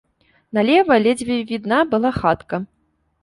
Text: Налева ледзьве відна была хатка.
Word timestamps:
Налева 0.57 0.95
ледзьве 1.07 1.37
відна 1.51 1.79
была 1.91 2.11
хатка. 2.21 2.57